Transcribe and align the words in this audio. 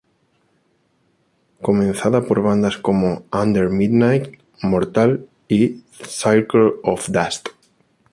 Comenzada 1.61 2.23
por 2.23 2.41
bandas 2.41 2.75
como 2.79 3.23
Under 3.31 3.69
Midnight, 3.69 4.41
Mortal 4.63 5.29
y 5.47 5.83
Circle 6.03 6.71
of 6.81 7.07
Dust. 7.11 7.49